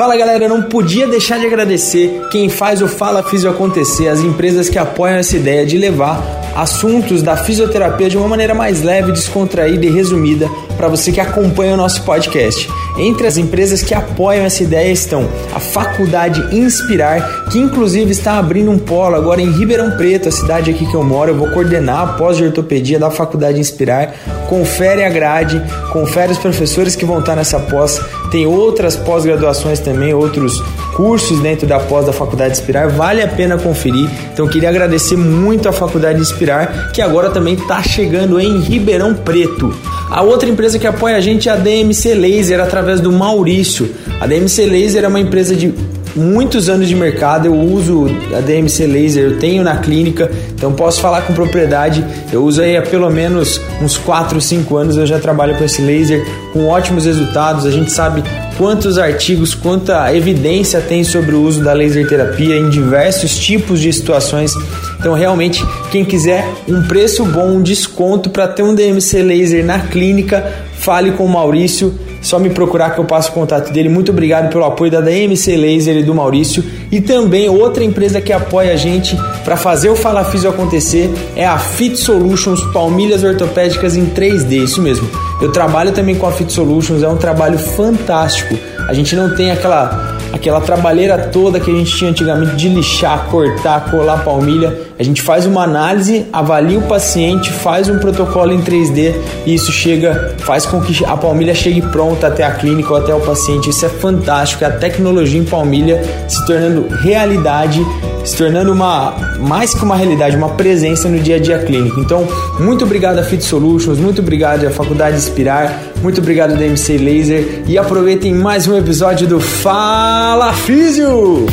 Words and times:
Fala 0.00 0.16
galera, 0.16 0.48
não 0.48 0.62
podia 0.62 1.06
deixar 1.06 1.38
de 1.38 1.44
agradecer 1.44 2.22
quem 2.30 2.48
faz 2.48 2.80
o 2.80 2.88
Fala 2.88 3.22
Físio 3.22 3.50
acontecer, 3.50 4.08
as 4.08 4.20
empresas 4.20 4.70
que 4.70 4.78
apoiam 4.78 5.18
essa 5.18 5.36
ideia 5.36 5.66
de 5.66 5.76
levar 5.76 6.40
assuntos 6.56 7.22
da 7.22 7.36
fisioterapia 7.36 8.08
de 8.08 8.16
uma 8.16 8.26
maneira 8.26 8.54
mais 8.54 8.80
leve, 8.80 9.12
descontraída 9.12 9.84
e 9.84 9.90
resumida 9.90 10.48
para 10.74 10.88
você 10.88 11.12
que 11.12 11.20
acompanha 11.20 11.74
o 11.74 11.76
nosso 11.76 12.02
podcast. 12.02 12.66
Entre 13.00 13.26
as 13.26 13.38
empresas 13.38 13.82
que 13.82 13.94
apoiam 13.94 14.44
essa 14.44 14.62
ideia 14.62 14.92
estão 14.92 15.26
a 15.54 15.58
Faculdade 15.58 16.54
Inspirar, 16.54 17.46
que 17.50 17.58
inclusive 17.58 18.10
está 18.10 18.38
abrindo 18.38 18.70
um 18.70 18.78
polo 18.78 19.16
agora 19.16 19.40
em 19.40 19.50
Ribeirão 19.50 19.96
Preto, 19.96 20.28
a 20.28 20.32
cidade 20.32 20.70
aqui 20.70 20.84
que 20.84 20.94
eu 20.94 21.02
moro. 21.02 21.30
Eu 21.30 21.36
vou 21.36 21.48
coordenar 21.48 22.00
a 22.00 22.06
pós 22.12 22.36
de 22.36 22.44
ortopedia 22.44 22.98
da 22.98 23.10
Faculdade 23.10 23.58
Inspirar. 23.58 24.14
Confere 24.50 25.02
a 25.02 25.08
grade, 25.08 25.62
confere 25.90 26.32
os 26.32 26.38
professores 26.38 26.94
que 26.94 27.06
vão 27.06 27.20
estar 27.20 27.34
nessa 27.34 27.58
pós. 27.58 27.98
Tem 28.30 28.46
outras 28.46 28.96
pós-graduações 28.96 29.80
também, 29.80 30.12
outros 30.12 30.62
cursos 30.94 31.40
dentro 31.40 31.66
da 31.66 31.80
pós 31.80 32.04
da 32.04 32.12
Faculdade 32.12 32.52
Inspirar. 32.52 32.90
Vale 32.90 33.22
a 33.22 33.28
pena 33.28 33.56
conferir. 33.56 34.10
Então 34.30 34.46
queria 34.46 34.68
agradecer 34.68 35.16
muito 35.16 35.70
à 35.70 35.72
Faculdade 35.72 36.20
Inspirar, 36.20 36.92
que 36.92 37.00
agora 37.00 37.30
também 37.30 37.54
está 37.54 37.82
chegando 37.82 38.38
em 38.38 38.60
Ribeirão 38.60 39.14
Preto. 39.14 39.74
A 40.10 40.22
outra 40.22 40.48
empresa 40.48 40.76
que 40.76 40.88
apoia 40.88 41.16
a 41.16 41.20
gente 41.20 41.48
é 41.48 41.52
a 41.52 41.56
DMC 41.56 42.14
Laser 42.14 42.60
através 42.60 43.00
do 43.00 43.12
Maurício. 43.12 43.88
A 44.20 44.26
DMC 44.26 44.66
Laser 44.66 45.04
é 45.04 45.08
uma 45.08 45.20
empresa 45.20 45.54
de 45.54 45.72
muitos 46.16 46.68
anos 46.68 46.88
de 46.88 46.96
mercado, 46.96 47.46
eu 47.46 47.54
uso 47.54 48.06
a 48.36 48.40
DMC 48.40 48.86
Laser, 48.88 49.24
eu 49.24 49.38
tenho 49.38 49.62
na 49.62 49.76
clínica, 49.76 50.28
então 50.52 50.72
posso 50.72 51.00
falar 51.00 51.22
com 51.22 51.32
propriedade. 51.32 52.04
Eu 52.32 52.44
uso 52.44 52.60
aí 52.60 52.76
há 52.76 52.82
pelo 52.82 53.08
menos 53.08 53.60
uns 53.80 53.96
4, 53.96 54.40
5 54.40 54.76
anos, 54.76 54.96
eu 54.96 55.06
já 55.06 55.20
trabalho 55.20 55.56
com 55.56 55.62
esse 55.62 55.80
laser 55.80 56.24
com 56.52 56.66
ótimos 56.66 57.04
resultados. 57.04 57.64
A 57.64 57.70
gente 57.70 57.92
sabe 57.92 58.24
quantos 58.58 58.98
artigos, 58.98 59.54
quanta 59.54 60.12
evidência 60.12 60.80
tem 60.80 61.04
sobre 61.04 61.36
o 61.36 61.42
uso 61.42 61.62
da 61.62 61.72
laser 61.72 62.08
terapia 62.08 62.56
em 62.56 62.68
diversos 62.68 63.38
tipos 63.38 63.80
de 63.80 63.92
situações. 63.92 64.52
Então, 65.00 65.14
realmente, 65.14 65.66
quem 65.90 66.04
quiser 66.04 66.46
um 66.68 66.82
preço 66.82 67.24
bom, 67.24 67.56
um 67.56 67.62
desconto 67.62 68.28
para 68.28 68.46
ter 68.46 68.62
um 68.62 68.74
DMC 68.74 69.22
laser 69.22 69.64
na 69.64 69.78
clínica, 69.78 70.46
fale 70.74 71.12
com 71.12 71.24
o 71.24 71.28
Maurício. 71.28 71.98
Só 72.20 72.38
me 72.38 72.50
procurar 72.50 72.90
que 72.90 73.00
eu 73.00 73.04
passo 73.06 73.30
o 73.30 73.32
contato 73.32 73.72
dele. 73.72 73.88
Muito 73.88 74.12
obrigado 74.12 74.50
pelo 74.50 74.64
apoio 74.64 74.90
da 74.90 75.00
DMC 75.00 75.56
Laser 75.56 75.96
e 75.96 76.02
do 76.02 76.14
Maurício. 76.14 76.62
E 76.92 77.00
também 77.00 77.48
outra 77.48 77.82
empresa 77.82 78.20
que 78.20 78.30
apoia 78.30 78.74
a 78.74 78.76
gente 78.76 79.16
para 79.42 79.56
fazer 79.56 79.88
o 79.88 79.96
Fala 79.96 80.22
Físio 80.22 80.50
acontecer 80.50 81.10
é 81.34 81.46
a 81.46 81.56
Fit 81.58 81.96
Solutions 81.96 82.62
Palmilhas 82.74 83.24
Ortopédicas 83.24 83.96
em 83.96 84.04
3D. 84.04 84.64
Isso 84.64 84.82
mesmo. 84.82 85.08
Eu 85.40 85.50
trabalho 85.50 85.92
também 85.92 86.14
com 86.14 86.26
a 86.26 86.32
Fit 86.32 86.52
Solutions, 86.52 87.02
é 87.02 87.08
um 87.08 87.16
trabalho 87.16 87.58
fantástico. 87.58 88.54
A 88.86 88.92
gente 88.92 89.16
não 89.16 89.34
tem 89.34 89.50
aquela 89.50 90.19
aquela 90.32 90.60
trabalheira 90.60 91.18
toda 91.18 91.60
que 91.60 91.70
a 91.70 91.74
gente 91.74 91.96
tinha 91.96 92.10
antigamente 92.10 92.56
de 92.56 92.68
lixar, 92.68 93.26
cortar, 93.26 93.90
colar 93.90 94.24
palmilha. 94.24 94.90
A 94.98 95.02
gente 95.02 95.22
faz 95.22 95.46
uma 95.46 95.64
análise, 95.64 96.26
avalia 96.32 96.78
o 96.78 96.82
paciente, 96.82 97.50
faz 97.50 97.88
um 97.88 97.98
protocolo 97.98 98.52
em 98.52 98.60
3D 98.60 99.14
e 99.46 99.54
isso 99.54 99.72
chega, 99.72 100.34
faz 100.38 100.66
com 100.66 100.80
que 100.80 101.04
a 101.04 101.16
palmilha 101.16 101.54
chegue 101.54 101.80
pronta 101.82 102.26
até 102.26 102.44
a 102.44 102.52
clínica 102.52 102.90
ou 102.90 102.96
até 102.96 103.14
o 103.14 103.20
paciente. 103.20 103.70
Isso 103.70 103.86
é 103.86 103.88
fantástico, 103.88 104.64
é 104.64 104.66
a 104.66 104.70
tecnologia 104.70 105.40
em 105.40 105.44
palmilha 105.44 106.02
se 106.28 106.44
tornando 106.46 106.88
realidade, 106.96 107.84
se 108.24 108.36
tornando 108.36 108.72
uma 108.72 109.14
mais 109.38 109.74
que 109.74 109.82
uma 109.82 109.96
realidade, 109.96 110.36
uma 110.36 110.50
presença 110.50 111.08
no 111.08 111.18
dia 111.18 111.36
a 111.36 111.38
dia 111.38 111.58
clínico. 111.58 111.98
Então, 112.00 112.26
muito 112.58 112.84
obrigado 112.84 113.18
a 113.18 113.22
Fit 113.22 113.42
Solutions, 113.42 113.98
muito 113.98 114.20
obrigado 114.20 114.66
à 114.66 114.70
Faculdade 114.70 115.16
Inspirar, 115.16 115.72
muito 116.02 116.20
obrigado 116.20 116.56
da 116.56 116.64
MC 116.64 116.96
Laser 116.96 117.62
e 117.66 117.76
aproveitem 117.76 118.34
mais 118.34 118.66
um 118.66 118.76
episódio 118.76 119.26
do 119.26 119.40
Fala 119.40 120.52
Físio. 120.52 121.46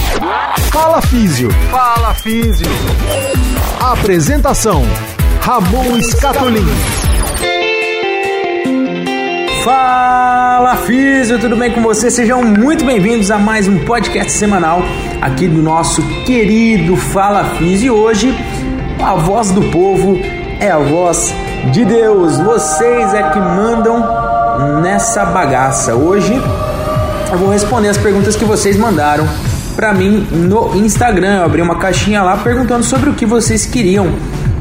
Fala 0.71 1.01
Físio. 1.01 1.49
Fala 1.69 2.13
Físio. 2.13 2.67
Apresentação: 3.79 4.83
Ramon 5.41 6.01
Scatolin. 6.01 6.65
Fala 9.63 10.77
Físio, 10.77 11.39
tudo 11.39 11.57
bem 11.57 11.71
com 11.71 11.81
você? 11.81 12.09
Sejam 12.09 12.41
muito 12.41 12.85
bem-vindos 12.85 13.29
a 13.29 13.37
mais 13.37 13.67
um 13.67 13.83
podcast 13.83 14.31
semanal 14.31 14.81
aqui 15.21 15.47
do 15.47 15.61
nosso 15.61 16.01
querido 16.25 16.95
Fala 16.95 17.43
Físio. 17.55 17.87
E 17.87 17.89
hoje 17.89 18.33
a 19.03 19.15
voz 19.15 19.51
do 19.51 19.61
povo 19.71 20.17
é 20.59 20.71
a 20.71 20.79
voz 20.79 21.33
de 21.71 21.83
Deus. 21.83 22.39
Vocês 22.39 23.13
é 23.13 23.23
que 23.29 23.39
mandam 23.39 24.26
nessa 24.81 25.25
bagaça. 25.25 25.95
Hoje 25.95 26.33
eu 27.31 27.37
vou 27.37 27.49
responder 27.49 27.89
as 27.89 27.97
perguntas 27.97 28.35
que 28.35 28.45
vocês 28.45 28.77
mandaram 28.77 29.27
para 29.75 29.93
mim 29.93 30.27
no 30.31 30.75
Instagram. 30.75 31.37
Eu 31.37 31.45
abri 31.45 31.61
uma 31.61 31.75
caixinha 31.75 32.23
lá 32.23 32.37
perguntando 32.37 32.83
sobre 32.83 33.09
o 33.09 33.13
que 33.13 33.25
vocês 33.25 33.65
queriam 33.65 34.11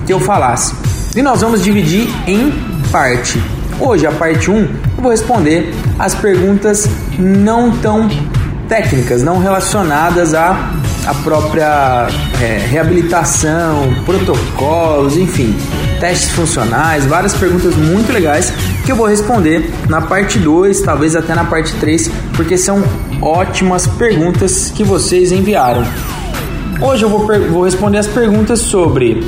que 0.07 0.13
eu 0.13 0.21
falasse. 0.21 0.75
E 1.15 1.23
nós 1.23 1.41
vamos 1.41 1.63
dividir 1.63 2.09
em 2.27 2.53
parte. 2.93 3.43
Hoje, 3.81 4.07
a 4.07 4.13
parte 4.13 4.51
1, 4.51 4.57
eu 4.57 4.69
vou 4.99 5.11
responder 5.11 5.75
as 5.99 6.15
perguntas 6.15 6.89
não 7.19 7.71
tão 7.79 8.09
técnicas, 8.69 9.23
não 9.23 9.39
relacionadas 9.39 10.35
à, 10.35 10.71
à 11.07 11.15
própria 11.15 12.09
é, 12.41 12.67
reabilitação, 12.71 13.95
protocolos, 14.05 15.17
enfim, 15.17 15.55
testes 16.01 16.31
funcionais, 16.31 17.07
várias 17.07 17.35
perguntas 17.35 17.75
muito 17.77 18.13
legais 18.13 18.53
que 18.87 18.93
eu 18.93 18.97
vou 18.97 19.09
responder 19.09 19.69
na 19.89 20.01
parte 20.01 20.39
2, 20.39 20.81
talvez 20.83 21.17
até 21.17 21.35
na 21.35 21.45
parte 21.45 21.75
3, 21.75 22.09
porque 22.37 22.57
são 22.57 22.85
ótimas 23.21 23.85
perguntas 23.85 24.71
que 24.71 24.85
vocês 24.85 25.33
enviaram. 25.33 25.85
Hoje 26.81 27.03
eu 27.03 27.09
vou, 27.09 27.27
vou 27.51 27.65
responder 27.65 27.99
as 27.99 28.07
perguntas 28.07 28.61
sobre 28.61 29.27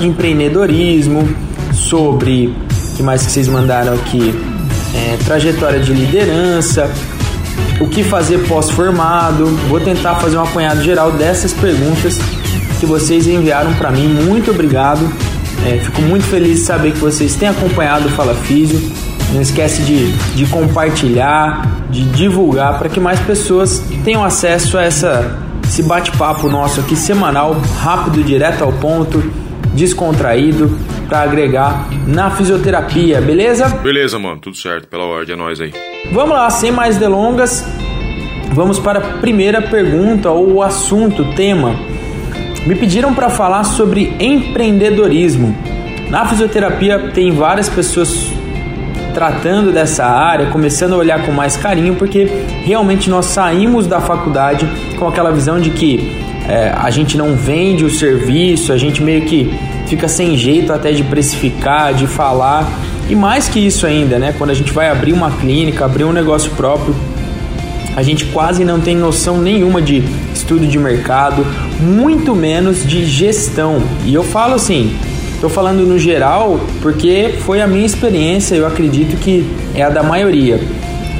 empreendedorismo, 0.00 1.28
sobre 1.74 2.56
que 2.96 3.02
mais 3.02 3.26
que 3.26 3.32
vocês 3.32 3.46
mandaram 3.46 3.92
aqui, 3.92 4.34
é, 4.94 5.18
trajetória 5.22 5.78
de 5.78 5.92
liderança, 5.92 6.90
o 7.78 7.86
que 7.86 8.02
fazer 8.02 8.38
pós-formado. 8.48 9.44
Vou 9.68 9.80
tentar 9.80 10.14
fazer 10.14 10.38
um 10.38 10.42
apanhado 10.42 10.82
geral 10.82 11.12
dessas 11.12 11.52
perguntas 11.52 12.18
que 12.80 12.86
vocês 12.86 13.26
enviaram 13.26 13.74
para 13.74 13.90
mim. 13.90 14.08
Muito 14.08 14.50
obrigado. 14.50 15.31
É, 15.64 15.78
fico 15.78 16.02
muito 16.02 16.24
feliz 16.24 16.60
de 16.60 16.64
saber 16.64 16.92
que 16.92 16.98
vocês 16.98 17.36
têm 17.36 17.48
acompanhado 17.48 18.08
o 18.08 18.10
Fala 18.10 18.34
Físio. 18.34 18.80
Não 19.32 19.40
esquece 19.40 19.82
de, 19.82 20.12
de 20.34 20.46
compartilhar, 20.46 21.86
de 21.90 22.04
divulgar 22.04 22.78
para 22.78 22.88
que 22.88 23.00
mais 23.00 23.18
pessoas 23.20 23.82
tenham 24.04 24.24
acesso 24.24 24.76
a 24.76 24.82
essa, 24.82 25.38
esse 25.64 25.82
bate-papo 25.82 26.48
nosso 26.48 26.80
aqui 26.80 26.96
semanal, 26.96 27.56
rápido, 27.80 28.22
direto 28.22 28.62
ao 28.62 28.72
ponto, 28.72 29.22
descontraído, 29.74 30.76
para 31.08 31.22
agregar 31.22 31.88
na 32.06 32.30
fisioterapia, 32.30 33.20
beleza? 33.20 33.68
Beleza, 33.68 34.18
mano, 34.18 34.40
tudo 34.40 34.56
certo, 34.56 34.88
pela 34.88 35.04
ordem, 35.04 35.34
é 35.34 35.36
nóis 35.36 35.60
aí. 35.60 35.72
Vamos 36.12 36.30
lá, 36.30 36.48
sem 36.50 36.72
mais 36.72 36.96
delongas, 36.96 37.64
vamos 38.54 38.78
para 38.78 38.98
a 38.98 39.02
primeira 39.18 39.62
pergunta 39.62 40.30
ou 40.30 40.62
assunto, 40.62 41.24
tema. 41.34 41.91
Me 42.66 42.76
pediram 42.76 43.12
para 43.12 43.28
falar 43.28 43.64
sobre 43.64 44.14
empreendedorismo. 44.20 45.54
Na 46.08 46.24
fisioterapia 46.26 47.10
tem 47.12 47.32
várias 47.32 47.68
pessoas 47.68 48.30
tratando 49.12 49.72
dessa 49.72 50.04
área, 50.06 50.46
começando 50.46 50.94
a 50.94 50.96
olhar 50.96 51.26
com 51.26 51.32
mais 51.32 51.56
carinho, 51.56 51.96
porque 51.96 52.24
realmente 52.64 53.10
nós 53.10 53.26
saímos 53.26 53.86
da 53.86 54.00
faculdade 54.00 54.66
com 54.98 55.08
aquela 55.08 55.32
visão 55.32 55.60
de 55.60 55.70
que 55.70 56.22
é, 56.48 56.72
a 56.76 56.88
gente 56.90 57.16
não 57.16 57.34
vende 57.34 57.84
o 57.84 57.90
serviço, 57.90 58.72
a 58.72 58.76
gente 58.76 59.02
meio 59.02 59.22
que 59.22 59.52
fica 59.86 60.06
sem 60.06 60.36
jeito 60.36 60.72
até 60.72 60.92
de 60.92 61.02
precificar, 61.02 61.92
de 61.92 62.06
falar. 62.06 62.66
E 63.08 63.14
mais 63.16 63.48
que 63.48 63.58
isso 63.58 63.86
ainda, 63.86 64.18
né? 64.18 64.34
Quando 64.38 64.50
a 64.50 64.54
gente 64.54 64.72
vai 64.72 64.88
abrir 64.88 65.12
uma 65.12 65.30
clínica, 65.32 65.84
abrir 65.84 66.04
um 66.04 66.12
negócio 66.12 66.50
próprio, 66.52 66.94
a 67.94 68.02
gente 68.02 68.24
quase 68.26 68.64
não 68.64 68.80
tem 68.80 68.96
noção 68.96 69.38
nenhuma 69.38 69.82
de 69.82 70.02
estudo 70.34 70.66
de 70.66 70.78
mercado, 70.78 71.46
muito 71.80 72.34
menos 72.34 72.86
de 72.86 73.04
gestão. 73.04 73.82
E 74.04 74.14
eu 74.14 74.22
falo 74.22 74.54
assim, 74.54 74.96
estou 75.34 75.50
falando 75.50 75.86
no 75.86 75.98
geral 75.98 76.60
porque 76.80 77.34
foi 77.40 77.60
a 77.60 77.66
minha 77.66 77.84
experiência, 77.84 78.54
eu 78.54 78.66
acredito 78.66 79.16
que 79.18 79.46
é 79.74 79.82
a 79.82 79.90
da 79.90 80.02
maioria. 80.02 80.60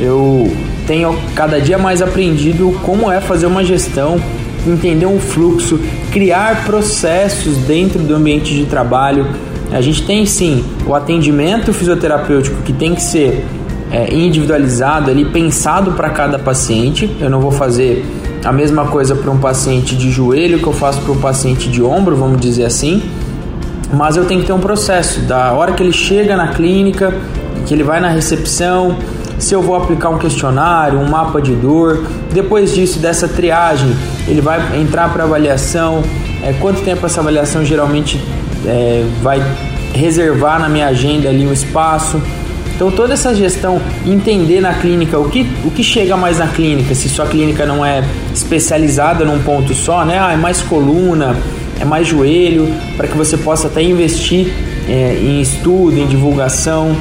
Eu 0.00 0.50
tenho 0.86 1.16
cada 1.34 1.60
dia 1.60 1.78
mais 1.78 2.00
aprendido 2.00 2.78
como 2.82 3.10
é 3.10 3.20
fazer 3.20 3.46
uma 3.46 3.62
gestão, 3.62 4.20
entender 4.66 5.06
um 5.06 5.18
fluxo, 5.18 5.78
criar 6.10 6.64
processos 6.64 7.56
dentro 7.58 7.98
do 8.00 8.14
ambiente 8.14 8.54
de 8.54 8.64
trabalho. 8.64 9.26
A 9.70 9.80
gente 9.80 10.02
tem 10.02 10.24
sim 10.24 10.64
o 10.86 10.94
atendimento 10.94 11.72
fisioterapêutico 11.72 12.62
que 12.62 12.72
tem 12.72 12.94
que 12.94 13.02
ser 13.02 13.44
é, 13.92 14.12
individualizado 14.12 15.10
ali, 15.10 15.26
pensado 15.26 15.92
para 15.92 16.08
cada 16.08 16.38
paciente. 16.38 17.14
Eu 17.20 17.28
não 17.28 17.40
vou 17.40 17.52
fazer 17.52 18.04
a 18.42 18.50
mesma 18.50 18.86
coisa 18.86 19.14
para 19.14 19.30
um 19.30 19.38
paciente 19.38 19.94
de 19.94 20.10
joelho 20.10 20.58
que 20.58 20.66
eu 20.66 20.72
faço 20.72 21.02
para 21.02 21.12
um 21.12 21.20
paciente 21.20 21.68
de 21.68 21.82
ombro, 21.82 22.16
vamos 22.16 22.40
dizer 22.40 22.64
assim. 22.64 23.02
Mas 23.92 24.16
eu 24.16 24.24
tenho 24.24 24.40
que 24.40 24.46
ter 24.46 24.54
um 24.54 24.60
processo 24.60 25.20
da 25.20 25.52
hora 25.52 25.72
que 25.72 25.82
ele 25.82 25.92
chega 25.92 26.34
na 26.34 26.48
clínica, 26.48 27.14
que 27.66 27.74
ele 27.74 27.82
vai 27.82 28.00
na 28.00 28.08
recepção, 28.08 28.96
se 29.38 29.54
eu 29.54 29.60
vou 29.60 29.76
aplicar 29.76 30.08
um 30.08 30.18
questionário, 30.18 30.98
um 30.98 31.08
mapa 31.08 31.42
de 31.42 31.52
dor. 31.52 32.04
Depois 32.32 32.74
disso, 32.74 32.98
dessa 32.98 33.28
triagem, 33.28 33.94
ele 34.26 34.40
vai 34.40 34.80
entrar 34.80 35.12
para 35.12 35.24
avaliação. 35.24 36.02
É, 36.42 36.54
quanto 36.54 36.80
tempo 36.80 37.04
essa 37.04 37.20
avaliação 37.20 37.64
geralmente 37.64 38.18
é, 38.64 39.04
vai 39.20 39.42
reservar 39.92 40.58
na 40.58 40.68
minha 40.68 40.86
agenda 40.86 41.28
ali 41.28 41.46
um 41.46 41.52
espaço? 41.52 42.20
Então 42.82 42.90
toda 42.90 43.14
essa 43.14 43.32
gestão, 43.32 43.80
entender 44.04 44.60
na 44.60 44.74
clínica 44.74 45.16
o 45.16 45.30
que, 45.30 45.48
o 45.64 45.70
que 45.70 45.84
chega 45.84 46.16
mais 46.16 46.40
na 46.40 46.48
clínica, 46.48 46.92
se 46.96 47.08
sua 47.08 47.26
clínica 47.26 47.64
não 47.64 47.86
é 47.86 48.02
especializada 48.34 49.24
num 49.24 49.40
ponto 49.40 49.72
só, 49.72 50.04
né? 50.04 50.18
Ah, 50.18 50.32
é 50.32 50.36
mais 50.36 50.60
coluna, 50.62 51.36
é 51.78 51.84
mais 51.84 52.08
joelho, 52.08 52.66
para 52.96 53.06
que 53.06 53.16
você 53.16 53.36
possa 53.36 53.68
até 53.68 53.80
investir 53.84 54.52
é, 54.88 55.16
em 55.16 55.40
estudo, 55.40 55.96
em 55.96 56.08
divulgação. 56.08 56.96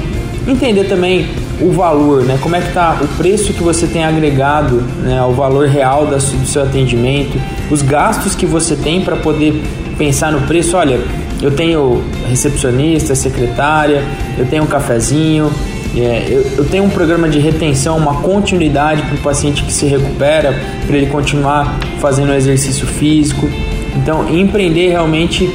Entender 0.47 0.83
também 0.83 1.27
o 1.59 1.71
valor, 1.71 2.25
né? 2.25 2.37
Como 2.39 2.55
é 2.55 2.61
que 2.61 2.67
está 2.67 2.99
o 3.01 3.07
preço 3.17 3.51
que 3.51 3.63
você 3.63 3.87
tem 3.87 4.05
agregado, 4.05 4.83
né? 5.01 5.23
O 5.23 5.31
valor 5.31 5.67
real 5.67 6.05
do 6.05 6.21
seu 6.45 6.61
atendimento, 6.61 7.41
os 7.71 7.81
gastos 7.81 8.35
que 8.35 8.45
você 8.45 8.75
tem 8.75 9.01
para 9.01 9.15
poder 9.15 9.59
pensar 9.97 10.31
no 10.31 10.41
preço. 10.41 10.77
Olha, 10.77 10.99
eu 11.41 11.49
tenho 11.49 12.03
recepcionista, 12.29 13.15
secretária, 13.15 14.03
eu 14.37 14.45
tenho 14.45 14.61
um 14.61 14.67
cafezinho, 14.67 15.51
é, 15.99 16.27
eu, 16.29 16.45
eu, 16.59 16.65
tenho 16.65 16.85
um 16.85 16.89
programa 16.89 17.27
de 17.27 17.37
retenção, 17.37 17.97
uma 17.97 18.21
continuidade 18.21 19.01
para 19.01 19.15
o 19.15 19.17
paciente 19.17 19.63
que 19.63 19.73
se 19.73 19.85
recupera, 19.85 20.57
para 20.87 20.95
ele 20.95 21.07
continuar 21.07 21.77
fazendo 21.99 22.33
exercício 22.33 22.87
físico. 22.87 23.49
Então, 23.95 24.29
empreender 24.29 24.89
realmente 24.89 25.49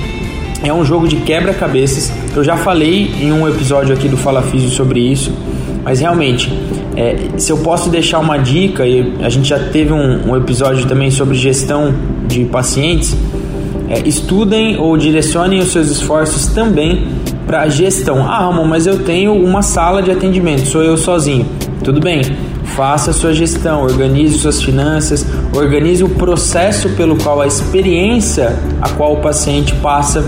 é 0.62 0.72
um 0.72 0.84
jogo 0.84 1.08
de 1.08 1.16
quebra-cabeças. 1.16 2.12
Eu 2.34 2.44
já 2.44 2.56
falei 2.56 3.10
em 3.20 3.32
um 3.32 3.48
episódio 3.48 3.94
aqui 3.94 4.08
do 4.08 4.16
Fala 4.16 4.42
Físio 4.42 4.68
sobre 4.68 5.00
isso, 5.00 5.32
mas 5.82 6.00
realmente, 6.00 6.52
é, 6.96 7.16
se 7.38 7.50
eu 7.50 7.58
posso 7.58 7.88
deixar 7.88 8.18
uma 8.18 8.36
dica, 8.36 8.86
e 8.86 9.14
a 9.22 9.30
gente 9.30 9.48
já 9.48 9.58
teve 9.58 9.92
um, 9.92 10.32
um 10.32 10.36
episódio 10.36 10.86
também 10.86 11.10
sobre 11.10 11.34
gestão 11.34 11.94
de 12.26 12.44
pacientes, 12.44 13.16
é, 13.88 14.06
estudem 14.06 14.76
ou 14.76 14.96
direcionem 14.98 15.60
os 15.60 15.72
seus 15.72 15.88
esforços 15.88 16.46
também 16.48 17.06
para 17.46 17.68
gestão. 17.68 18.26
Ah, 18.28 18.40
Ramon, 18.40 18.64
mas 18.64 18.86
eu 18.86 18.98
tenho 19.04 19.32
uma 19.32 19.62
sala 19.62 20.02
de 20.02 20.10
atendimento, 20.10 20.66
sou 20.66 20.82
eu 20.82 20.96
sozinho. 20.96 21.46
Tudo 21.82 22.00
bem, 22.00 22.22
faça 22.64 23.10
a 23.10 23.14
sua 23.14 23.32
gestão, 23.32 23.82
organize 23.82 24.38
suas 24.38 24.60
finanças, 24.60 25.24
organize 25.54 26.02
o 26.02 26.08
processo 26.08 26.88
pelo 26.90 27.16
qual 27.16 27.40
a 27.40 27.46
experiência 27.46 28.56
a 28.82 28.88
qual 28.88 29.14
o 29.14 29.20
paciente 29.20 29.72
passa 29.76 30.24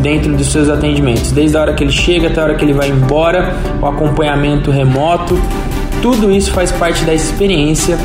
dentro 0.00 0.32
dos 0.32 0.52
seus 0.52 0.68
atendimentos, 0.68 1.32
desde 1.32 1.56
a 1.56 1.60
hora 1.60 1.74
que 1.74 1.82
ele 1.82 1.92
chega 1.92 2.28
até 2.28 2.40
a 2.40 2.44
hora 2.44 2.54
que 2.54 2.64
ele 2.64 2.72
vai 2.72 2.88
embora, 2.88 3.56
o 3.82 3.86
acompanhamento 3.86 4.70
remoto, 4.70 5.36
tudo 6.00 6.30
isso 6.30 6.52
faz 6.52 6.70
parte 6.70 7.04
da 7.04 7.12
experiência 7.12 7.98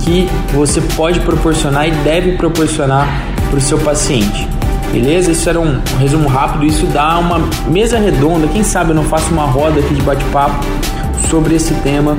que 0.00 0.26
você 0.54 0.80
pode 0.96 1.20
proporcionar 1.20 1.86
e 1.86 1.90
deve 1.90 2.32
proporcionar 2.32 3.06
para 3.50 3.58
o 3.58 3.60
seu 3.60 3.78
paciente. 3.78 4.48
Beleza? 4.92 5.32
Isso 5.32 5.48
era 5.48 5.58
um 5.58 5.80
resumo 5.98 6.28
rápido. 6.28 6.66
Isso 6.66 6.84
dá 6.86 7.18
uma 7.18 7.40
mesa 7.66 7.98
redonda. 7.98 8.46
Quem 8.48 8.62
sabe 8.62 8.90
eu 8.90 8.94
não 8.94 9.04
faço 9.04 9.32
uma 9.32 9.46
roda 9.46 9.80
aqui 9.80 9.94
de 9.94 10.02
bate-papo 10.02 10.62
sobre 11.30 11.54
esse 11.54 11.72
tema. 11.76 12.16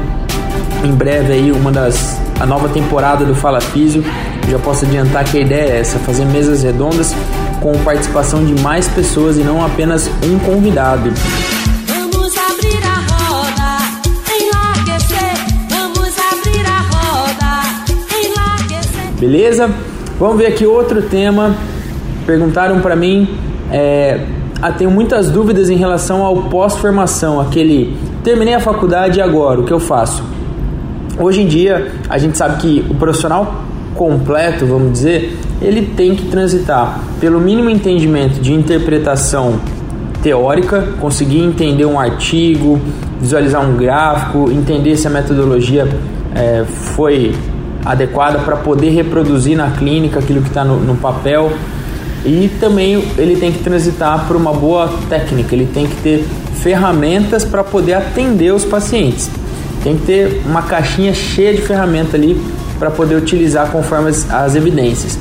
Em 0.83 0.91
breve 0.91 1.31
aí 1.31 1.51
uma 1.51 1.71
das 1.71 2.19
a 2.39 2.47
nova 2.47 2.67
temporada 2.67 3.23
do 3.25 3.35
Fala 3.35 3.61
Físio. 3.61 4.03
Já 4.49 4.57
posso 4.57 4.85
adiantar 4.85 5.23
que 5.23 5.37
a 5.37 5.41
ideia 5.41 5.71
é 5.71 5.79
essa, 5.79 5.99
fazer 5.99 6.25
mesas 6.25 6.63
redondas 6.63 7.15
com 7.61 7.71
participação 7.83 8.43
de 8.43 8.59
mais 8.61 8.87
pessoas 8.87 9.37
e 9.37 9.41
não 9.41 9.63
apenas 9.63 10.09
um 10.23 10.39
convidado. 10.39 11.13
Roda. 16.91 17.53
Beleza? 19.19 19.69
Vamos 20.19 20.37
ver 20.37 20.47
aqui 20.47 20.65
outro 20.65 21.01
tema 21.03 21.55
perguntaram 22.25 22.79
para 22.79 22.95
mim, 22.95 23.27
é, 23.71 24.25
ah, 24.61 24.71
tenho 24.71 24.89
muitas 24.89 25.29
dúvidas 25.29 25.69
em 25.69 25.75
relação 25.75 26.23
ao 26.23 26.43
pós-formação, 26.43 27.39
aquele 27.39 27.97
terminei 28.23 28.53
a 28.53 28.59
faculdade 28.59 29.19
e 29.19 29.21
agora, 29.21 29.59
o 29.59 29.65
que 29.65 29.73
eu 29.73 29.79
faço? 29.79 30.23
Hoje 31.19 31.41
em 31.41 31.47
dia, 31.47 31.91
a 32.09 32.17
gente 32.17 32.37
sabe 32.37 32.61
que 32.61 32.85
o 32.89 32.95
profissional 32.95 33.63
completo, 33.95 34.65
vamos 34.65 34.93
dizer, 34.93 35.37
ele 35.61 35.93
tem 35.95 36.15
que 36.15 36.25
transitar 36.27 36.99
pelo 37.19 37.39
mínimo 37.39 37.69
entendimento 37.69 38.39
de 38.39 38.53
interpretação 38.53 39.59
teórica, 40.21 40.93
conseguir 40.99 41.39
entender 41.39 41.85
um 41.85 41.99
artigo, 41.99 42.79
visualizar 43.19 43.63
um 43.63 43.75
gráfico, 43.75 44.49
entender 44.51 44.95
se 44.95 45.05
a 45.05 45.09
metodologia 45.09 45.87
é, 46.33 46.63
foi 46.65 47.35
adequada 47.85 48.39
para 48.39 48.55
poder 48.55 48.89
reproduzir 48.91 49.57
na 49.57 49.71
clínica 49.71 50.19
aquilo 50.19 50.41
que 50.41 50.47
está 50.47 50.63
no, 50.63 50.79
no 50.79 50.95
papel 50.95 51.51
e 52.25 52.49
também 52.59 53.03
ele 53.17 53.35
tem 53.35 53.51
que 53.51 53.59
transitar 53.59 54.25
por 54.27 54.35
uma 54.35 54.53
boa 54.53 54.91
técnica, 55.09 55.53
ele 55.53 55.67
tem 55.73 55.87
que 55.87 55.95
ter 55.97 56.25
ferramentas 56.61 57.43
para 57.43 57.63
poder 57.63 57.93
atender 57.93 58.53
os 58.53 58.63
pacientes. 58.63 59.29
Tem 59.83 59.97
que 59.97 60.05
ter 60.05 60.41
uma 60.45 60.61
caixinha 60.61 61.13
cheia 61.13 61.53
de 61.53 61.61
ferramentas 61.61 62.15
ali 62.15 62.41
para 62.79 62.89
poder 62.89 63.15
utilizar 63.15 63.69
conforme 63.69 64.09
as, 64.09 64.29
as, 64.31 64.55
evidências. 64.55 65.19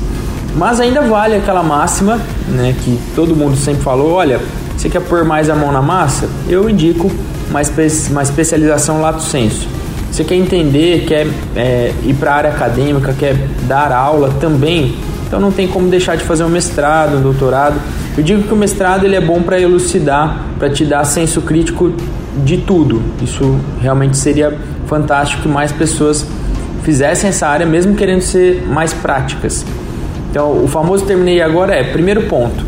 Mas 0.55 0.79
ainda 0.79 1.01
vale 1.01 1.35
aquela 1.35 1.61
máxima, 1.61 2.19
né, 2.47 2.73
que 2.83 2.97
todo 3.15 3.35
mundo 3.35 3.57
sempre 3.57 3.83
falou, 3.83 4.11
olha, 4.11 4.39
você 4.77 4.87
quer 4.87 5.01
pôr 5.01 5.25
mais 5.25 5.49
a 5.49 5.55
mão 5.55 5.71
na 5.71 5.81
massa? 5.81 6.29
Eu 6.47 6.69
indico 6.69 7.11
uma, 7.49 7.61
espe 7.61 7.87
uma 8.09 8.23
especialização 8.23 9.01
lato 9.01 9.21
senso. 9.21 9.67
Você 10.11 10.23
quer 10.23 10.35
entender, 10.35 11.05
quer 11.05 11.27
é, 11.55 11.91
ir 12.03 12.13
para 12.13 12.31
a 12.31 12.35
área 12.35 12.49
acadêmica, 12.51 13.13
quer 13.17 13.35
dar 13.67 13.91
aula 13.91 14.29
também, 14.39 14.95
então 15.33 15.41
não 15.41 15.51
tem 15.51 15.67
como 15.67 15.89
deixar 15.89 16.15
de 16.15 16.23
fazer 16.23 16.43
um 16.43 16.49
mestrado, 16.49 17.17
um 17.17 17.21
doutorado. 17.21 17.73
Eu 18.15 18.23
digo 18.23 18.43
que 18.43 18.53
o 18.53 18.55
mestrado 18.55 19.03
ele 19.03 19.15
é 19.15 19.19
bom 19.19 19.41
para 19.41 19.59
elucidar, 19.59 20.43
para 20.59 20.69
te 20.69 20.85
dar 20.85 21.03
senso 21.05 21.41
crítico 21.41 21.91
de 22.45 22.59
tudo. 22.59 23.01
Isso 23.19 23.59
realmente 23.81 24.15
seria 24.15 24.55
fantástico 24.85 25.41
que 25.41 25.47
mais 25.47 25.71
pessoas 25.71 26.23
fizessem 26.83 27.31
essa 27.31 27.47
área, 27.47 27.65
mesmo 27.65 27.95
querendo 27.95 28.21
ser 28.21 28.63
mais 28.67 28.93
práticas. 28.93 29.65
Então, 30.29 30.63
o 30.63 30.67
famoso 30.67 31.03
terminei 31.03 31.41
agora 31.41 31.73
é, 31.73 31.83
primeiro 31.83 32.27
ponto, 32.27 32.63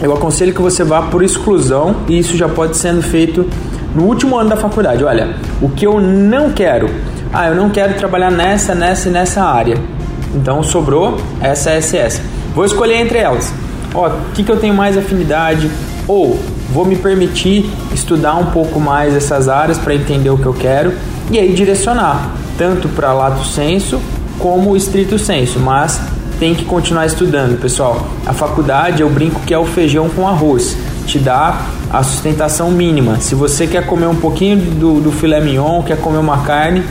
eu 0.00 0.14
aconselho 0.14 0.54
que 0.54 0.62
você 0.62 0.84
vá 0.84 1.02
por 1.02 1.24
exclusão 1.24 1.96
e 2.08 2.16
isso 2.16 2.36
já 2.36 2.48
pode 2.48 2.76
sendo 2.76 3.02
feito 3.02 3.44
no 3.92 4.04
último 4.04 4.38
ano 4.38 4.50
da 4.50 4.56
faculdade. 4.56 5.02
Olha, 5.02 5.30
o 5.60 5.68
que 5.68 5.84
eu 5.84 6.00
não 6.00 6.52
quero, 6.52 6.88
ah, 7.32 7.48
eu 7.48 7.56
não 7.56 7.70
quero 7.70 7.94
trabalhar 7.94 8.30
nessa, 8.30 8.72
nessa 8.72 9.08
e 9.08 9.10
nessa 9.10 9.42
área. 9.42 9.97
Então 10.34 10.62
sobrou 10.62 11.18
essa, 11.40 11.70
essa. 11.70 12.20
Vou 12.54 12.64
escolher 12.64 12.96
entre 12.96 13.18
elas. 13.18 13.52
Ó, 13.94 14.08
o 14.08 14.32
que, 14.34 14.42
que 14.42 14.50
eu 14.50 14.58
tenho 14.58 14.74
mais 14.74 14.96
afinidade? 14.96 15.70
Ou 16.06 16.38
vou 16.72 16.84
me 16.84 16.96
permitir 16.96 17.70
estudar 17.92 18.34
um 18.34 18.46
pouco 18.46 18.78
mais 18.78 19.14
essas 19.14 19.48
áreas 19.48 19.78
para 19.78 19.94
entender 19.94 20.30
o 20.30 20.38
que 20.38 20.46
eu 20.46 20.54
quero 20.54 20.92
e 21.30 21.38
aí 21.38 21.52
direcionar 21.52 22.34
tanto 22.58 22.88
para 22.88 23.12
lato 23.12 23.46
senso 23.46 24.00
como 24.38 24.76
estrito 24.76 25.18
senso, 25.18 25.60
mas 25.60 26.00
tem 26.38 26.54
que 26.54 26.64
continuar 26.64 27.06
estudando, 27.06 27.58
pessoal. 27.60 28.06
A 28.26 28.32
faculdade 28.32 29.00
eu 29.00 29.08
brinco 29.08 29.40
que 29.40 29.54
é 29.54 29.58
o 29.58 29.64
feijão 29.64 30.08
com 30.08 30.28
arroz, 30.28 30.76
te 31.06 31.18
dá 31.18 31.62
a 31.90 32.02
sustentação 32.02 32.70
mínima. 32.70 33.18
Se 33.20 33.34
você 33.34 33.66
quer 33.66 33.86
comer 33.86 34.06
um 34.06 34.14
pouquinho 34.14 34.56
do, 34.56 35.00
do 35.00 35.12
filé 35.12 35.40
mignon, 35.40 35.82
quer 35.82 35.98
comer 35.98 36.18
uma 36.18 36.38
carne, 36.38 36.82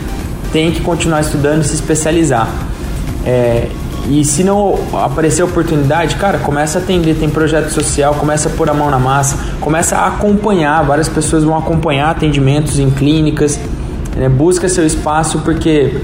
tem 0.51 0.71
que 0.71 0.81
continuar 0.81 1.21
estudando 1.21 1.61
e 1.61 1.65
se 1.65 1.75
especializar. 1.75 2.47
É, 3.27 3.67
e 4.09 4.23
se 4.23 4.41
não 4.41 4.79
aparecer 4.93 5.43
oportunidade, 5.43 6.15
cara, 6.15 6.37
começa 6.37 6.79
a 6.79 6.81
atender, 6.81 7.15
tem 7.15 7.29
projeto 7.29 7.69
social, 7.71 8.15
começa 8.15 8.47
a 8.47 8.51
pôr 8.53 8.69
a 8.69 8.73
mão 8.73 8.89
na 8.89 8.97
massa, 8.97 9.37
começa 9.59 9.97
a 9.97 10.07
acompanhar, 10.07 10.81
várias 10.85 11.09
pessoas 11.09 11.43
vão 11.43 11.57
acompanhar 11.57 12.09
atendimentos 12.09 12.79
em 12.79 12.89
clínicas, 12.89 13.59
né? 14.15 14.29
busca 14.29 14.69
seu 14.69 14.85
espaço 14.85 15.39
porque 15.39 15.97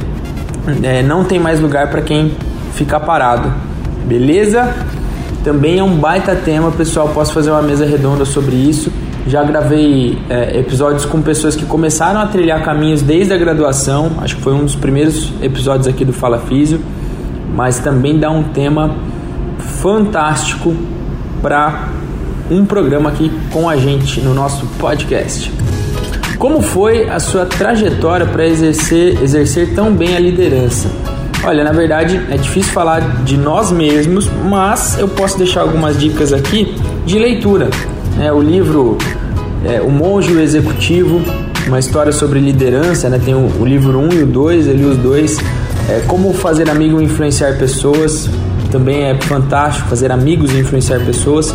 é, 0.83 1.01
não 1.01 1.23
tem 1.23 1.39
mais 1.39 1.61
lugar 1.61 1.89
para 1.89 2.01
quem 2.01 2.35
ficar 2.73 2.99
parado, 2.99 3.53
beleza? 4.05 4.75
Também 5.45 5.79
é 5.79 5.83
um 5.83 5.95
baita 5.95 6.35
tema, 6.35 6.71
pessoal, 6.71 7.07
posso 7.07 7.31
fazer 7.31 7.51
uma 7.51 7.61
mesa 7.61 7.85
redonda 7.85 8.25
sobre 8.25 8.55
isso. 8.55 8.91
Já 9.27 9.43
gravei 9.43 10.21
é, 10.29 10.59
episódios 10.59 11.05
com 11.05 11.21
pessoas 11.21 11.55
que 11.55 11.65
começaram 11.65 12.19
a 12.19 12.27
trilhar 12.27 12.61
caminhos 12.63 13.01
desde 13.01 13.31
a 13.31 13.37
graduação, 13.37 14.11
acho 14.19 14.35
que 14.35 14.41
foi 14.41 14.53
um 14.53 14.65
dos 14.65 14.75
primeiros 14.75 15.31
episódios 15.41 15.87
aqui 15.87 16.03
do 16.03 16.11
Fala 16.11 16.39
Físio 16.39 16.81
mas 17.53 17.79
também 17.79 18.19
dá 18.19 18.29
um 18.29 18.43
tema 18.43 18.95
fantástico 19.81 20.75
para 21.41 21.89
um 22.49 22.65
programa 22.65 23.09
aqui 23.09 23.31
com 23.51 23.69
a 23.69 23.75
gente 23.75 24.21
no 24.21 24.33
nosso 24.33 24.65
podcast. 24.79 25.51
Como 26.37 26.61
foi 26.61 27.09
a 27.09 27.19
sua 27.19 27.45
trajetória 27.45 28.25
para 28.25 28.45
exercer, 28.45 29.21
exercer 29.21 29.73
tão 29.73 29.93
bem 29.93 30.15
a 30.15 30.19
liderança? 30.19 30.89
Olha, 31.43 31.63
na 31.63 31.71
verdade 31.71 32.21
é 32.29 32.37
difícil 32.37 32.71
falar 32.71 33.23
de 33.23 33.37
nós 33.37 33.71
mesmos, 33.71 34.29
mas 34.49 34.97
eu 34.97 35.07
posso 35.07 35.37
deixar 35.37 35.61
algumas 35.61 35.99
dicas 35.99 36.33
aqui 36.33 36.75
de 37.05 37.19
leitura. 37.19 37.69
É, 38.19 38.31
o 38.31 38.41
livro 38.41 38.97
é, 39.65 39.81
O 39.81 39.89
Monge 39.89 40.33
o 40.33 40.39
Executivo 40.39 41.21
uma 41.67 41.79
história 41.79 42.11
sobre 42.11 42.39
liderança, 42.39 43.09
né? 43.09 43.19
Tem 43.23 43.33
o, 43.33 43.49
o 43.59 43.65
livro 43.65 43.97
1 43.97 44.01
um 44.01 44.13
e 44.13 44.23
o 44.23 44.25
2, 44.25 44.67
ele 44.67 44.85
os 44.85 44.97
dois. 44.97 45.39
É, 45.89 46.01
como 46.07 46.33
fazer 46.33 46.69
amigo 46.69 47.01
e 47.01 47.05
influenciar 47.05 47.57
pessoas. 47.57 48.29
Também 48.71 49.03
é 49.03 49.21
fantástico 49.21 49.87
fazer 49.87 50.11
amigos 50.11 50.51
e 50.53 50.59
influenciar 50.59 50.99
pessoas. 50.99 51.53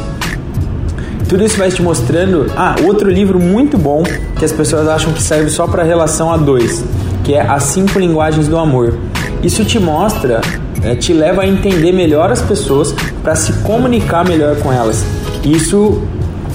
Tudo 1.29 1.45
isso 1.45 1.59
vai 1.59 1.71
te 1.71 1.83
mostrando. 1.83 2.47
Ah, 2.57 2.77
outro 2.85 3.11
livro 3.11 3.39
muito 3.39 3.77
bom 3.77 4.03
que 4.39 4.45
as 4.45 4.53
pessoas 4.53 4.89
acham 4.89 5.13
que 5.13 5.23
serve 5.23 5.51
só 5.51 5.67
para 5.67 5.83
relação 5.83 6.33
a 6.33 6.37
dois, 6.37 6.85
que 7.25 7.35
é 7.35 7.41
As 7.41 7.65
Cinco 7.65 7.99
Linguagens 7.99 8.49
do 8.49 8.57
Amor. 8.57 8.95
Isso 9.43 9.65
te 9.65 9.79
mostra, 9.79 10.41
é, 10.83 10.95
te 10.95 11.13
leva 11.13 11.43
a 11.43 11.47
entender 11.47 11.93
melhor 11.93 12.31
as 12.31 12.41
pessoas 12.41 12.95
para 13.23 13.35
se 13.35 13.53
comunicar 13.65 14.25
melhor 14.25 14.57
com 14.57 14.73
elas. 14.73 15.05
Isso 15.45 16.03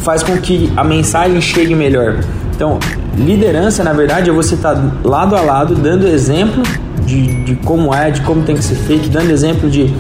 faz 0.04 0.24
com 0.24 0.38
que 0.38 0.72
a 0.76 0.84
mensagem 0.84 1.40
chegue 1.40 1.76
melhor. 1.76 2.20
Então, 2.56 2.80
liderança, 3.18 3.84
na 3.84 3.94
verdade, 3.94 4.30
é 4.30 4.34
você 4.34 4.56
estar 4.56 4.76
tá 4.76 4.82
lado 5.04 5.36
a 5.36 5.42
lado, 5.42 5.76
dando 5.76 6.08
exemplo 6.08 6.64
de, 7.06 7.44
de 7.44 7.56
como 7.56 7.94
é, 7.94 8.12
de 8.12 8.22
como 8.22 8.44
tem 8.44 8.56
que 8.56 8.64
ser 8.64 8.76
feito, 8.76 9.10
dando 9.10 9.32
exemplo 9.32 9.70
de 9.70 9.94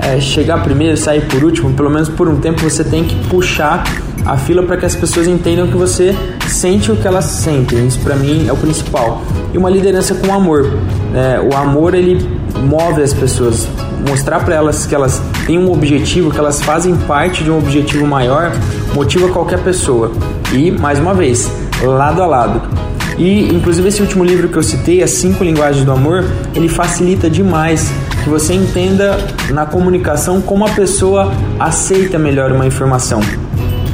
é, 0.00 0.20
chegar 0.20 0.62
primeiro, 0.62 0.96
sair 0.96 1.22
por 1.26 1.42
último. 1.44 1.72
Pelo 1.72 1.90
menos 1.90 2.08
por 2.08 2.28
um 2.28 2.36
tempo 2.36 2.62
você 2.62 2.84
tem 2.84 3.04
que 3.04 3.14
puxar 3.28 3.84
a 4.24 4.36
fila 4.36 4.62
para 4.62 4.76
que 4.76 4.86
as 4.86 4.94
pessoas 4.94 5.26
entendam 5.26 5.66
que 5.66 5.76
você 5.76 6.14
sente 6.48 6.92
o 6.92 6.96
que 6.96 7.06
elas 7.06 7.24
sentem. 7.24 7.86
Isso 7.86 7.98
para 8.00 8.16
mim 8.16 8.46
é 8.48 8.52
o 8.52 8.56
principal. 8.56 9.22
E 9.52 9.58
uma 9.58 9.70
liderança 9.70 10.14
com 10.14 10.32
amor. 10.32 10.70
É, 11.14 11.40
o 11.40 11.56
amor 11.56 11.94
ele 11.94 12.38
move 12.62 13.02
as 13.02 13.12
pessoas, 13.12 13.68
mostrar 14.06 14.40
para 14.40 14.54
elas 14.54 14.86
que 14.86 14.94
elas 14.94 15.22
têm 15.46 15.58
um 15.58 15.72
objetivo, 15.72 16.30
que 16.30 16.38
elas 16.38 16.60
fazem 16.60 16.96
parte 16.96 17.44
de 17.44 17.50
um 17.50 17.58
objetivo 17.58 18.06
maior, 18.06 18.52
motiva 18.94 19.28
qualquer 19.28 19.60
pessoa. 19.60 20.10
E 20.52 20.70
mais 20.70 20.98
uma 20.98 21.14
vez, 21.14 21.50
lado 21.82 22.22
a 22.22 22.26
lado. 22.26 22.87
E 23.18 23.52
inclusive 23.52 23.88
esse 23.88 24.00
último 24.00 24.24
livro 24.24 24.48
que 24.48 24.56
eu 24.56 24.62
citei, 24.62 25.02
As 25.02 25.10
Cinco 25.10 25.42
Linguagens 25.42 25.84
do 25.84 25.90
Amor, 25.90 26.24
ele 26.54 26.68
facilita 26.68 27.28
demais 27.28 27.90
que 28.22 28.30
você 28.30 28.54
entenda 28.54 29.18
na 29.50 29.66
comunicação 29.66 30.40
como 30.40 30.64
a 30.64 30.70
pessoa 30.70 31.32
aceita 31.58 32.18
melhor 32.18 32.52
uma 32.52 32.64
informação. 32.64 33.20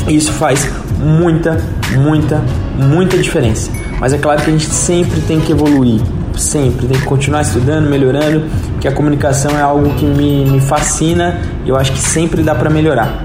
Isso 0.06 0.30
faz 0.32 0.68
muita, 0.98 1.58
muita, 1.96 2.42
muita 2.76 3.16
diferença. 3.16 3.70
Mas 3.98 4.12
é 4.12 4.18
claro 4.18 4.42
que 4.42 4.50
a 4.50 4.52
gente 4.52 4.66
sempre 4.66 5.20
tem 5.22 5.40
que 5.40 5.52
evoluir, 5.52 6.02
sempre 6.36 6.86
tem 6.86 6.98
que 6.98 7.06
continuar 7.06 7.40
estudando, 7.40 7.88
melhorando, 7.88 8.44
que 8.80 8.86
a 8.86 8.92
comunicação 8.92 9.56
é 9.56 9.62
algo 9.62 9.94
que 9.94 10.04
me, 10.04 10.44
me 10.44 10.60
fascina 10.60 11.40
e 11.64 11.70
eu 11.70 11.76
acho 11.76 11.92
que 11.92 11.98
sempre 11.98 12.42
dá 12.42 12.54
para 12.54 12.68
melhorar. 12.68 13.24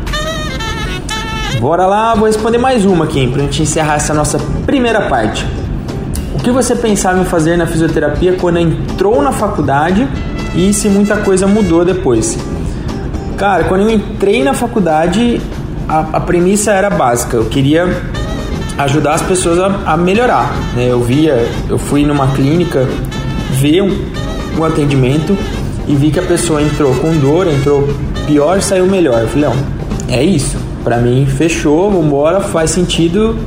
Bora 1.59 1.85
lá, 1.85 2.15
vou 2.15 2.27
responder 2.27 2.57
mais 2.57 2.85
uma 2.85 3.03
aqui 3.03 3.27
para 3.27 3.41
a 3.41 3.45
gente 3.45 3.61
encerrar 3.61 3.95
essa 3.95 4.13
nossa 4.13 4.39
primeira 4.65 5.01
parte. 5.09 5.45
O 6.39 6.41
que 6.41 6.51
você 6.51 6.73
pensava 6.73 7.19
em 7.19 7.25
fazer 7.25 7.57
na 7.57 7.67
fisioterapia 7.67 8.37
quando 8.39 8.59
entrou 8.59 9.21
na 9.21 9.33
faculdade 9.33 10.07
e 10.55 10.73
se 10.73 10.87
muita 10.87 11.17
coisa 11.17 11.45
mudou 11.45 11.83
depois? 11.83 12.37
Cara, 13.35 13.65
quando 13.65 13.81
eu 13.81 13.89
entrei 13.89 14.41
na 14.41 14.53
faculdade, 14.53 15.41
a, 15.87 15.99
a 16.13 16.19
premissa 16.21 16.71
era 16.71 16.89
básica. 16.89 17.35
Eu 17.35 17.45
queria 17.45 17.85
ajudar 18.77 19.15
as 19.15 19.21
pessoas 19.21 19.59
a, 19.59 19.93
a 19.93 19.97
melhorar. 19.97 20.49
Né? 20.75 20.87
Eu 20.89 21.01
via, 21.01 21.45
eu 21.67 21.77
fui 21.77 22.05
numa 22.05 22.27
clínica 22.27 22.87
ver 23.51 23.81
um, 23.81 23.93
um 24.57 24.63
atendimento 24.63 25.37
e 25.89 25.93
vi 25.93 26.09
que 26.09 26.19
a 26.19 26.23
pessoa 26.23 26.61
entrou 26.61 26.95
com 26.95 27.17
dor, 27.17 27.47
entrou 27.47 27.85
pior, 28.25 28.61
saiu 28.61 28.87
melhor. 28.87 29.23
Eu 29.23 29.27
falei, 29.27 29.49
não, 29.49 29.55
é 30.07 30.23
isso. 30.23 30.57
Para 30.85 30.99
mim, 30.99 31.25
fechou, 31.25 31.91
vambora, 31.91 32.39
faz 32.39 32.71
sentido 32.71 33.37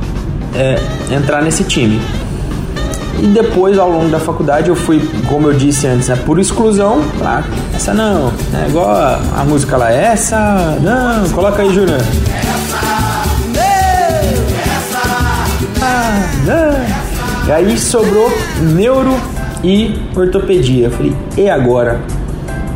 é, 0.55 0.79
entrar 1.11 1.41
nesse 1.41 1.63
time. 1.63 1.99
E 3.19 3.27
depois, 3.27 3.77
ao 3.77 3.89
longo 3.89 4.09
da 4.09 4.19
faculdade, 4.19 4.69
eu 4.69 4.75
fui, 4.75 4.99
como 5.27 5.47
eu 5.47 5.53
disse 5.53 5.87
antes, 5.87 6.09
né, 6.09 6.15
por 6.25 6.39
exclusão. 6.39 7.01
Ah, 7.21 7.43
essa 7.73 7.93
não, 7.93 8.31
é 8.53 8.67
igual 8.67 8.89
a, 8.89 9.19
a 9.37 9.43
música 9.45 9.77
lá, 9.77 9.91
essa 9.91 10.77
não, 10.81 11.29
coloca 11.29 11.61
aí, 11.61 11.73
Júnior. 11.73 11.99
Ah, 15.81 16.27
não. 16.45 17.47
E 17.47 17.51
aí 17.51 17.77
sobrou 17.77 18.31
neuro 18.61 19.15
e 19.63 19.95
ortopedia. 20.15 20.87
Eu 20.87 20.91
falei, 20.91 21.15
e 21.37 21.49
agora? 21.49 21.99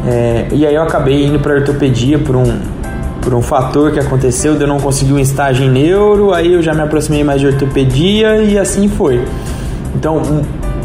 É, 0.06 0.48
e 0.52 0.66
aí 0.66 0.76
eu 0.76 0.84
acabei 0.84 1.26
indo 1.26 1.40
para 1.40 1.56
ortopedia 1.56 2.20
por 2.20 2.36
um, 2.36 2.60
por 3.22 3.34
um 3.34 3.42
fator 3.42 3.92
que 3.92 4.00
aconteceu 4.00 4.56
de 4.56 4.62
eu 4.62 4.68
não 4.68 4.80
conseguir 4.80 5.14
um 5.14 5.20
estágio 5.20 5.66
em 5.66 5.70
neuro, 5.70 6.34
aí 6.34 6.54
eu 6.54 6.62
já 6.62 6.74
me 6.74 6.82
aproximei 6.82 7.24
mais 7.24 7.42
de 7.42 7.48
ortopedia 7.48 8.38
e 8.38 8.58
assim 8.58 8.88
foi. 8.88 9.22
Então, 9.96 10.22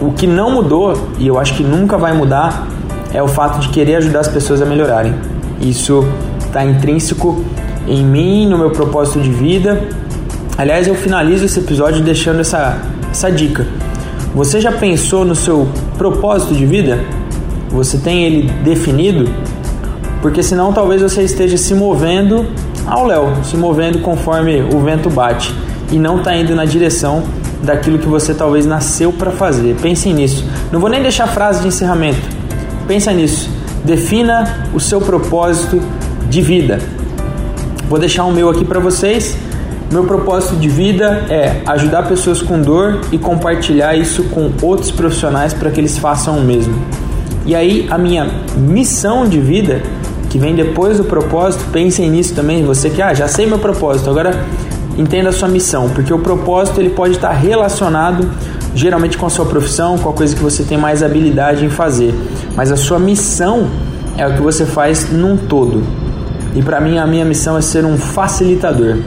o 0.01 0.13
que 0.13 0.27
não 0.27 0.51
mudou, 0.51 0.95
e 1.19 1.27
eu 1.27 1.39
acho 1.39 1.55
que 1.55 1.63
nunca 1.63 1.97
vai 1.97 2.13
mudar, 2.13 2.67
é 3.13 3.23
o 3.23 3.29
fato 3.29 3.61
de 3.61 3.69
querer 3.69 3.97
ajudar 3.97 4.21
as 4.21 4.29
pessoas 4.29 4.63
a 4.63 4.65
melhorarem. 4.65 5.15
Isso 5.61 6.05
está 6.45 6.65
intrínseco 6.65 7.45
em 7.87 8.05
mim, 8.05 8.47
no 8.47 8.59
meu 8.59 8.71
propósito 8.71 9.21
de 9.21 9.31
vida. 9.31 9.89
Aliás, 10.57 10.87
eu 10.87 10.95
finalizo 10.95 11.45
esse 11.45 11.61
episódio 11.61 12.03
deixando 12.03 12.41
essa, 12.41 12.79
essa 13.11 13.31
dica. 13.31 13.67
Você 14.35 14.61
já 14.61 14.73
pensou 14.73 15.25
no 15.25 15.35
seu 15.35 15.69
propósito 15.99 16.55
de 16.55 16.65
vida? 16.65 16.99
Você 17.71 17.99
tem 17.99 18.25
ele 18.25 18.51
definido? 18.65 19.31
Porque 20.21 20.43
senão 20.43 20.73
talvez 20.73 21.03
você 21.03 21.23
esteja 21.23 21.57
se 21.57 21.75
movendo 21.75 22.47
ao 22.87 23.07
léu, 23.07 23.33
se 23.45 23.57
movendo 23.57 23.99
conforme 24.01 24.63
o 24.63 24.81
vento 24.81 25.11
bate 25.11 25.55
e 25.91 25.99
não 25.99 26.19
está 26.19 26.35
indo 26.35 26.55
na 26.55 26.65
direção 26.65 27.23
daquilo 27.63 27.99
que 27.99 28.09
você 28.09 28.35
talvez 28.35 28.67
nasceu 28.67 29.13
para 29.13 29.31
fazer. 29.31 29.77
Pensem 29.81 30.13
nisso. 30.13 30.45
Não 30.71 30.81
vou 30.81 30.91
nem 30.91 31.03
deixar 31.03 31.27
frase 31.27 31.63
de 31.63 31.69
encerramento. 31.69 32.21
Pensa 32.87 33.13
nisso. 33.13 33.49
Defina 33.85 34.69
o 34.75 34.81
seu 34.81 35.01
propósito 35.01 35.81
de 36.29 36.41
vida. 36.41 36.79
Vou 37.89 37.99
deixar 37.99 38.25
o 38.25 38.33
meu 38.33 38.49
aqui 38.49 38.65
para 38.65 38.81
vocês. 38.81 39.37
Meu 39.93 40.05
propósito 40.05 40.57
de 40.57 40.69
vida 40.69 41.27
é 41.29 41.61
ajudar 41.67 42.09
pessoas 42.09 42.41
com 42.41 42.61
dor 42.61 43.01
e 43.13 43.19
compartilhar 43.19 43.95
isso 43.95 44.25
com 44.25 44.51
outros 44.63 44.91
profissionais 44.91 45.53
para 45.53 45.71
que 45.71 45.79
eles 45.79 45.99
façam 45.99 46.39
o 46.39 46.41
mesmo. 46.41 46.75
E 47.45 47.55
aí, 47.55 47.87
a 47.91 47.99
minha 47.99 48.27
missão 48.57 49.29
de 49.29 49.39
vida, 49.39 49.83
que 50.31 50.39
vem 50.39 50.55
depois 50.55 50.97
do 50.97 51.05
propósito, 51.05 51.65
pensem 51.71 52.09
nisso 52.09 52.35
também. 52.35 52.65
Você 52.65 52.89
que, 52.89 53.03
ah, 53.03 53.13
já 53.13 53.29
sei 53.29 53.45
meu 53.45 53.59
propósito, 53.59 54.09
agora 54.09 54.47
entenda 54.97 55.31
a 55.31 55.33
sua 55.33 55.49
missão, 55.49 55.89
porque 55.91 56.13
o 56.13 56.19
propósito 56.19 56.81
ele 56.81 56.91
pode 56.91 57.15
estar 57.15 57.33
relacionado 57.33 58.29
geralmente 58.75 59.19
com 59.19 59.27
a 59.27 59.31
sua 59.31 59.45
profissão, 59.45 59.99
com 59.99 60.09
a 60.09 60.13
coisa 60.13 60.35
que 60.35 60.43
você 60.43 60.63
tem 60.63 60.79
mais 60.79 61.03
habilidade 61.03 61.65
em 61.65 61.71
fazer, 61.71 62.15
mas 62.57 62.73
a 62.73 62.77
sua 62.77 62.99
missão 62.99 63.69
é 64.17 64.27
o 64.27 64.35
que 64.35 64.43
você 64.43 64.65
faz 64.65 65.11
num 65.11 65.37
todo. 65.37 65.83
E 66.55 66.63
para 66.63 66.81
mim 66.81 66.99
a 66.99 67.07
minha 67.07 67.25
missão 67.25 67.57
é 67.57 67.63
ser 67.63 67.85
um 67.85 67.97
facilitador. 67.97 68.99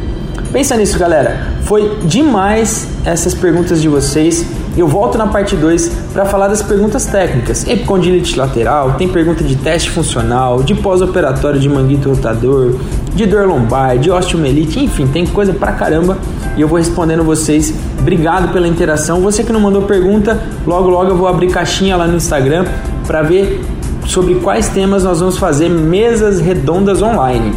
Pensa 0.52 0.76
nisso, 0.76 0.98
galera. 0.98 1.54
Foi 1.64 1.98
demais 2.06 2.88
essas 3.04 3.34
perguntas 3.34 3.82
de 3.82 3.88
vocês. 3.88 4.46
Eu 4.78 4.88
volto 4.88 5.18
na 5.18 5.28
parte 5.28 5.56
2 5.56 5.92
para 6.14 6.26
falar 6.26 6.48
das 6.48 6.62
perguntas 6.62 7.06
técnicas. 7.06 7.68
Epicondilite 7.68 8.38
lateral, 8.38 8.94
tem 8.94 9.08
pergunta 9.08 9.44
de 9.44 9.56
teste 9.56 9.90
funcional, 9.90 10.64
de 10.64 10.76
pós-operatório 10.76 11.60
de 11.60 11.70
manguito 11.70 12.10
rotador, 12.10 12.76
de 13.16 13.26
dor 13.26 13.48
lombar, 13.48 13.98
de 13.98 14.12
osteomelite, 14.12 14.80
enfim, 14.80 15.08
tem 15.08 15.26
coisa 15.26 15.54
pra 15.54 15.72
caramba 15.72 16.18
e 16.58 16.62
eu 16.62 16.68
vou 16.68 16.78
respondendo 16.78 17.24
vocês. 17.24 17.74
Obrigado 17.98 18.52
pela 18.52 18.68
interação. 18.68 19.22
Você 19.22 19.44
que 19.44 19.54
não 19.54 19.60
mandou 19.60 19.84
pergunta, 19.84 20.40
logo 20.68 20.90
logo 20.90 21.12
eu 21.12 21.18
vou 21.18 21.28
abrir 21.28 21.50
caixinha 21.50 21.96
lá 21.96 22.06
no 22.06 22.18
Instagram 22.18 22.66
para 23.08 23.22
ver 23.22 23.62
sobre 24.06 24.36
quais 24.36 24.68
temas 24.70 25.04
nós 25.04 25.20
vamos 25.20 25.38
fazer 25.38 25.70
mesas 25.70 26.40
redondas 26.40 27.02
online. 27.02 27.54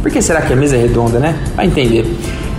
Por 0.00 0.10
que 0.10 0.22
será 0.22 0.40
que 0.42 0.52
é 0.52 0.56
mesa 0.56 0.76
redonda, 0.76 1.18
né? 1.18 1.38
Vai 1.56 1.66
entender. 1.66 2.06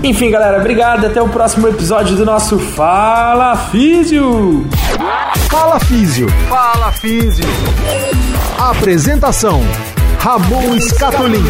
Enfim, 0.03 0.29
galera, 0.29 0.59
obrigado. 0.59 1.05
Até 1.05 1.21
o 1.21 1.29
próximo 1.29 1.67
episódio 1.67 2.15
do 2.15 2.25
nosso 2.25 2.59
Fala 2.59 3.55
Físio. 3.55 4.65
Fala 5.49 5.79
Físio. 5.79 6.27
Fala 6.49 6.91
Físio. 6.91 7.45
Apresentação: 8.59 9.61
Ramon 10.19 10.79
Scatolin. 10.79 11.43